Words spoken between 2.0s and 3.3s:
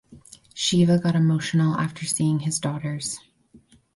seeing his daughters.